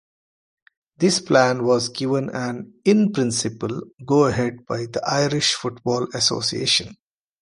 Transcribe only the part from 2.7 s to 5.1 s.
"in principle" go-ahead by the